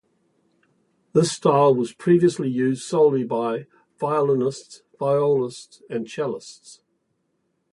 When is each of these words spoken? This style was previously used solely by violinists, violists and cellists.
This 1.13 1.31
style 1.31 1.75
was 1.75 1.93
previously 1.93 2.49
used 2.49 2.81
solely 2.81 3.23
by 3.23 3.67
violinists, 3.99 4.81
violists 4.99 5.83
and 5.91 6.07
cellists. 6.07 6.79